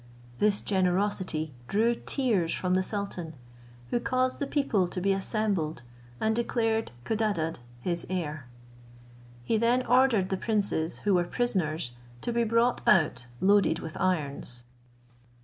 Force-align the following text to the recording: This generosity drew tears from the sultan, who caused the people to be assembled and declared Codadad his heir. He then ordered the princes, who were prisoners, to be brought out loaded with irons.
This 0.39 0.61
generosity 0.61 1.53
drew 1.67 1.93
tears 1.93 2.51
from 2.55 2.73
the 2.73 2.81
sultan, 2.81 3.35
who 3.91 3.99
caused 3.99 4.39
the 4.39 4.47
people 4.47 4.87
to 4.87 4.99
be 4.99 5.13
assembled 5.13 5.83
and 6.19 6.35
declared 6.35 6.91
Codadad 7.05 7.59
his 7.81 8.07
heir. 8.09 8.47
He 9.43 9.57
then 9.57 9.85
ordered 9.85 10.29
the 10.29 10.37
princes, 10.37 11.01
who 11.01 11.13
were 11.13 11.25
prisoners, 11.25 11.91
to 12.21 12.33
be 12.33 12.43
brought 12.43 12.81
out 12.87 13.27
loaded 13.39 13.77
with 13.77 13.95
irons. 14.01 14.63